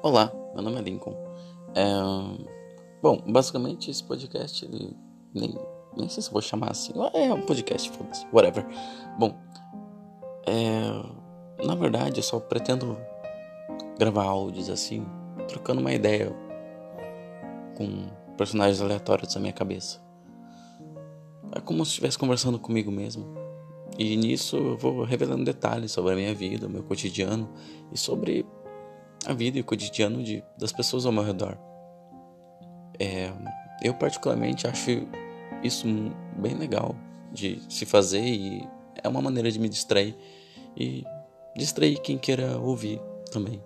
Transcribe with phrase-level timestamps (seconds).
[0.00, 1.12] Olá, meu nome é Lincoln.
[1.74, 1.84] É...
[3.02, 4.96] Bom, basicamente esse podcast, ele
[5.34, 5.58] nem,
[5.96, 6.92] nem sei se vou chamar assim.
[7.14, 8.64] É um podcast, foda-se, whatever.
[9.18, 9.36] Bom,
[10.46, 11.66] é...
[11.66, 12.96] na verdade eu só pretendo
[13.98, 15.04] gravar áudios assim,
[15.48, 16.32] trocando uma ideia
[17.76, 18.06] com
[18.36, 20.00] personagens aleatórios da minha cabeça.
[21.56, 23.26] É como se estivesse conversando comigo mesmo.
[23.98, 27.48] E nisso eu vou revelando detalhes sobre a minha vida, o meu cotidiano
[27.90, 28.46] e sobre
[29.28, 31.56] a vida e o cotidiano de, das pessoas ao meu redor.
[32.98, 33.30] É,
[33.82, 35.06] eu particularmente acho
[35.62, 35.86] isso
[36.36, 36.96] bem legal
[37.30, 38.66] de se fazer e
[39.04, 40.16] é uma maneira de me distrair
[40.74, 41.04] e
[41.54, 43.00] distrair quem queira ouvir
[43.30, 43.62] também.